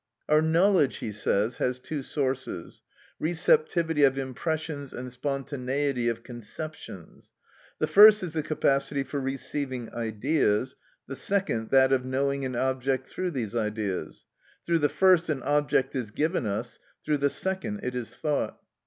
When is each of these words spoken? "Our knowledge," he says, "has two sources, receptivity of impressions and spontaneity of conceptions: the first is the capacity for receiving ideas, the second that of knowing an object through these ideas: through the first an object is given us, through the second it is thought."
"Our 0.27 0.41
knowledge," 0.41 0.95
he 0.97 1.11
says, 1.11 1.57
"has 1.57 1.77
two 1.79 2.01
sources, 2.01 2.81
receptivity 3.19 4.01
of 4.03 4.17
impressions 4.17 4.95
and 4.95 5.11
spontaneity 5.11 6.09
of 6.09 6.23
conceptions: 6.23 7.31
the 7.77 7.85
first 7.85 8.23
is 8.23 8.33
the 8.33 8.41
capacity 8.41 9.03
for 9.03 9.19
receiving 9.21 9.93
ideas, 9.93 10.75
the 11.05 11.15
second 11.15 11.69
that 11.69 11.93
of 11.93 12.03
knowing 12.03 12.43
an 12.45 12.55
object 12.55 13.09
through 13.09 13.29
these 13.29 13.53
ideas: 13.53 14.25
through 14.65 14.79
the 14.79 14.89
first 14.89 15.29
an 15.29 15.43
object 15.43 15.95
is 15.95 16.09
given 16.09 16.47
us, 16.47 16.79
through 17.05 17.19
the 17.19 17.29
second 17.29 17.81
it 17.83 17.93
is 17.93 18.15
thought." 18.15 18.59